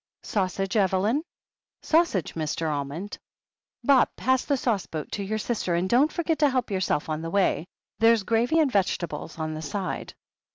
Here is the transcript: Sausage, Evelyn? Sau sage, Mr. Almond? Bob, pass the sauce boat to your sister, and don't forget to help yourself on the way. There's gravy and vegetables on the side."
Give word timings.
Sausage, 0.23 0.75
Evelyn? 0.75 1.21
Sau 1.83 2.03
sage, 2.03 2.33
Mr. 2.33 2.67
Almond? 2.67 3.19
Bob, 3.83 4.09
pass 4.17 4.43
the 4.43 4.57
sauce 4.57 4.87
boat 4.87 5.11
to 5.11 5.21
your 5.23 5.37
sister, 5.37 5.75
and 5.75 5.87
don't 5.87 6.11
forget 6.11 6.39
to 6.39 6.49
help 6.49 6.71
yourself 6.71 7.07
on 7.07 7.21
the 7.21 7.29
way. 7.29 7.67
There's 7.99 8.23
gravy 8.23 8.57
and 8.57 8.71
vegetables 8.71 9.37
on 9.37 9.53
the 9.53 9.61
side." 9.61 10.15